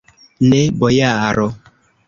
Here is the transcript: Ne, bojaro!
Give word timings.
Ne, 0.53 0.61
bojaro! 0.85 1.49